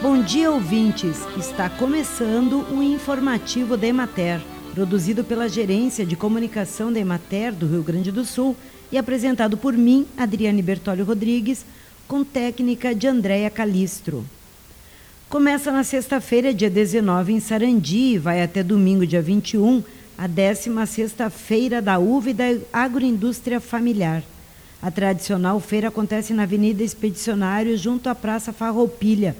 Bom 0.00 0.22
dia, 0.22 0.48
ouvintes! 0.52 1.26
Está 1.36 1.68
começando 1.68 2.64
o 2.70 2.80
informativo 2.80 3.76
da 3.76 3.88
Emater, 3.88 4.40
produzido 4.72 5.24
pela 5.24 5.48
Gerência 5.48 6.06
de 6.06 6.14
Comunicação 6.14 6.92
da 6.92 7.00
Emater 7.00 7.52
do 7.52 7.66
Rio 7.66 7.82
Grande 7.82 8.12
do 8.12 8.24
Sul 8.24 8.56
e 8.92 8.98
apresentado 8.98 9.56
por 9.56 9.72
mim, 9.72 10.06
Adriane 10.16 10.62
Bertolio 10.62 11.04
Rodrigues, 11.04 11.66
com 12.06 12.22
técnica 12.22 12.94
de 12.94 13.08
Andréia 13.08 13.50
Calistro. 13.50 14.24
Começa 15.28 15.72
na 15.72 15.82
sexta-feira, 15.82 16.54
dia 16.54 16.70
19, 16.70 17.32
em 17.32 17.40
Sarandi, 17.40 18.14
e 18.14 18.18
vai 18.18 18.40
até 18.40 18.62
domingo, 18.62 19.04
dia 19.04 19.20
21, 19.20 19.82
a 20.16 20.28
16ª 20.28 21.28
Feira 21.28 21.82
da 21.82 21.98
Uva 21.98 22.30
e 22.30 22.34
da 22.34 22.44
Agroindústria 22.72 23.58
Familiar. 23.58 24.22
A 24.80 24.90
tradicional 24.90 25.58
feira 25.58 25.88
acontece 25.88 26.32
na 26.32 26.44
Avenida 26.44 26.84
Expedicionário, 26.84 27.76
junto 27.76 28.08
à 28.08 28.14
Praça 28.14 28.52
Farroupilha, 28.52 29.36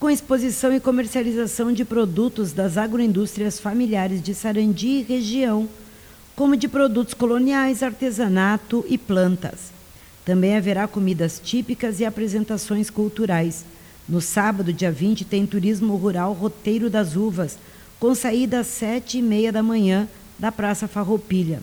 com 0.00 0.08
exposição 0.08 0.72
e 0.72 0.80
comercialização 0.80 1.72
de 1.72 1.84
produtos 1.84 2.52
das 2.52 2.78
agroindústrias 2.78 3.60
familiares 3.60 4.22
de 4.22 4.34
Sarandi 4.34 4.88
e 4.88 5.02
região, 5.02 5.68
como 6.34 6.56
de 6.56 6.68
produtos 6.68 7.12
coloniais, 7.12 7.82
artesanato 7.82 8.84
e 8.88 8.96
plantas. 8.96 9.72
Também 10.24 10.56
haverá 10.56 10.86
comidas 10.86 11.40
típicas 11.42 12.00
e 12.00 12.06
apresentações 12.06 12.88
culturais. 12.88 13.64
No 14.08 14.20
sábado, 14.22 14.72
dia 14.72 14.90
20, 14.90 15.24
tem 15.24 15.44
turismo 15.44 15.96
rural 15.96 16.32
Roteiro 16.32 16.88
das 16.88 17.14
Uvas, 17.14 17.58
com 18.00 18.14
saída 18.14 18.60
às 18.60 18.68
sete 18.68 19.18
e 19.18 19.22
meia 19.22 19.52
da 19.52 19.62
manhã 19.62 20.08
da 20.38 20.50
Praça 20.50 20.88
Farroupilha. 20.88 21.60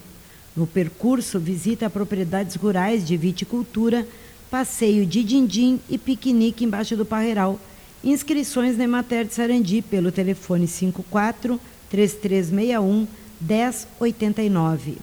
No 0.55 0.65
percurso, 0.65 1.39
visita 1.39 1.89
propriedades 1.89 2.55
rurais 2.55 3.05
de 3.05 3.17
viticultura, 3.17 4.07
passeio 4.49 5.05
de 5.05 5.23
dindim 5.23 5.79
e 5.89 5.97
piquenique 5.97 6.63
embaixo 6.63 6.95
do 6.95 7.05
Parreiral 7.05 7.59
Inscrições 8.05 8.77
na 8.77 8.83
Emater 8.83 9.25
de 9.25 9.33
Sarandi 9.33 9.81
pelo 9.81 10.11
telefone 10.11 10.67
54 10.67 11.59
3361 11.89 13.07
1089. 13.41 14.97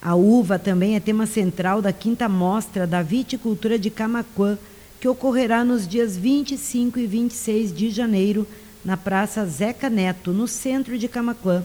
A 0.00 0.14
uva 0.14 0.58
também 0.58 0.96
é 0.96 1.00
tema 1.00 1.26
central 1.26 1.82
da 1.82 1.92
quinta 1.92 2.26
mostra 2.26 2.86
da 2.86 3.02
viticultura 3.02 3.78
de 3.78 3.90
Camaquã, 3.90 4.56
que 4.98 5.06
ocorrerá 5.06 5.62
nos 5.62 5.86
dias 5.86 6.16
25 6.16 6.98
e 6.98 7.06
26 7.06 7.76
de 7.76 7.90
janeiro 7.90 8.46
na 8.82 8.96
Praça 8.96 9.44
Zeca 9.44 9.90
Neto, 9.90 10.32
no 10.32 10.48
centro 10.48 10.96
de 10.96 11.08
Camaquã. 11.08 11.62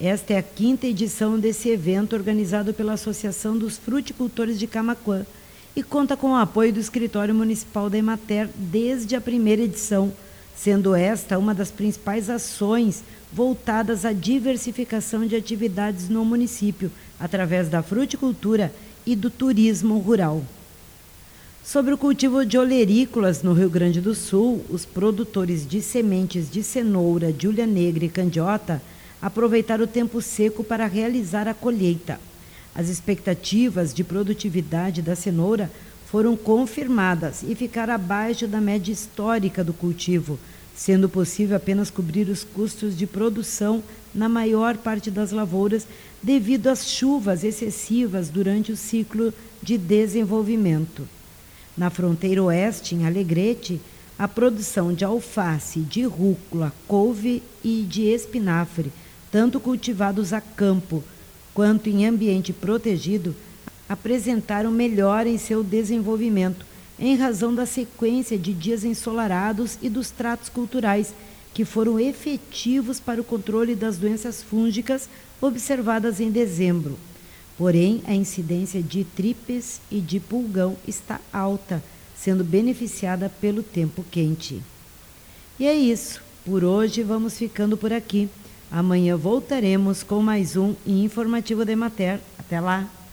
Esta 0.00 0.32
é 0.32 0.38
a 0.38 0.42
quinta 0.42 0.88
edição 0.88 1.38
desse 1.38 1.68
evento 1.68 2.14
organizado 2.16 2.74
pela 2.74 2.94
Associação 2.94 3.56
dos 3.56 3.78
Fruticultores 3.78 4.58
de 4.58 4.66
Camaquã 4.66 5.24
e 5.76 5.84
conta 5.84 6.16
com 6.16 6.32
o 6.32 6.36
apoio 6.36 6.72
do 6.72 6.80
Escritório 6.80 7.32
Municipal 7.32 7.88
da 7.88 7.96
Emater 7.96 8.48
desde 8.56 9.14
a 9.14 9.20
primeira 9.20 9.62
edição, 9.62 10.12
sendo 10.56 10.96
esta 10.96 11.38
uma 11.38 11.54
das 11.54 11.70
principais 11.70 12.28
ações 12.28 13.04
voltadas 13.32 14.04
à 14.04 14.12
diversificação 14.12 15.24
de 15.26 15.36
atividades 15.36 16.08
no 16.08 16.24
município, 16.24 16.90
através 17.18 17.68
da 17.68 17.80
fruticultura 17.80 18.74
e 19.06 19.14
do 19.14 19.30
turismo 19.30 19.98
rural. 19.98 20.42
Sobre 21.64 21.94
o 21.94 21.98
cultivo 21.98 22.44
de 22.44 22.58
olerícolas 22.58 23.44
no 23.44 23.52
Rio 23.52 23.70
Grande 23.70 24.00
do 24.00 24.14
Sul, 24.14 24.64
os 24.68 24.84
produtores 24.84 25.64
de 25.66 25.80
sementes 25.80 26.50
de 26.50 26.64
cenoura, 26.64 27.32
julha 27.38 27.64
negra 27.64 28.04
e 28.04 28.08
candiota 28.08 28.82
aproveitaram 29.20 29.84
o 29.84 29.88
tempo 29.88 30.20
seco 30.20 30.62
para 30.62 30.86
realizar 30.86 31.48
a 31.48 31.54
colheita. 31.54 32.20
As 32.74 32.88
expectativas 32.88 33.94
de 33.94 34.02
produtividade 34.02 35.00
da 35.00 35.14
cenoura 35.14 35.70
foram 36.06 36.36
confirmadas 36.36 37.42
e 37.42 37.54
ficaram 37.54 37.94
abaixo 37.94 38.46
da 38.46 38.60
média 38.60 38.92
histórica 38.92 39.64
do 39.64 39.72
cultivo, 39.72 40.38
sendo 40.74 41.08
possível 41.08 41.56
apenas 41.56 41.90
cobrir 41.90 42.28
os 42.28 42.44
custos 42.44 42.96
de 42.96 43.06
produção 43.06 43.82
na 44.14 44.28
maior 44.28 44.76
parte 44.76 45.10
das 45.10 45.32
lavouras 45.32 45.86
devido 46.22 46.68
às 46.68 46.88
chuvas 46.88 47.44
excessivas 47.44 48.28
durante 48.28 48.72
o 48.72 48.76
ciclo 48.76 49.32
de 49.62 49.76
desenvolvimento. 49.76 51.06
Na 51.76 51.90
fronteira 51.90 52.42
oeste, 52.42 52.94
em 52.94 53.04
Alegrete, 53.06 53.80
a 54.18 54.28
produção 54.28 54.92
de 54.92 55.04
alface, 55.04 55.80
de 55.80 56.04
rúcula, 56.04 56.72
couve 56.86 57.42
e 57.62 57.82
de 57.82 58.02
espinafre, 58.02 58.92
tanto 59.30 59.58
cultivados 59.58 60.32
a 60.32 60.40
campo 60.40 61.02
quanto 61.52 61.88
em 61.88 62.06
ambiente 62.06 62.52
protegido, 62.52 63.34
apresentaram 63.88 64.70
melhora 64.70 65.28
em 65.28 65.38
seu 65.38 65.62
desenvolvimento, 65.62 66.64
em 66.98 67.16
razão 67.16 67.54
da 67.54 67.66
sequência 67.66 68.38
de 68.38 68.52
dias 68.52 68.84
ensolarados 68.84 69.78
e 69.82 69.88
dos 69.88 70.10
tratos 70.10 70.48
culturais 70.48 71.12
que 71.52 71.64
foram 71.64 72.00
efetivos 72.00 72.98
para 72.98 73.20
o 73.20 73.24
controle 73.24 73.74
das 73.74 73.96
doenças 73.96 74.42
fúngicas 74.42 75.08
observadas 75.40 76.20
em 76.20 76.30
dezembro. 76.30 76.98
Porém, 77.56 78.02
a 78.06 78.14
incidência 78.14 78.82
de 78.82 79.04
tripes 79.04 79.80
e 79.90 80.00
de 80.00 80.18
pulgão 80.18 80.76
está 80.86 81.20
alta, 81.32 81.82
sendo 82.16 82.44
beneficiada 82.44 83.28
pelo 83.40 83.62
tempo 83.62 84.04
quente. 84.10 84.62
E 85.58 85.66
é 85.66 85.74
isso. 85.74 86.22
Por 86.44 86.64
hoje 86.64 87.02
vamos 87.02 87.38
ficando 87.38 87.76
por 87.76 87.92
aqui. 87.92 88.28
Amanhã 88.70 89.16
voltaremos 89.16 90.02
com 90.02 90.20
mais 90.20 90.56
um 90.56 90.74
informativo 90.86 91.64
de 91.64 91.76
Mater. 91.76 92.20
Até 92.38 92.60
lá! 92.60 93.03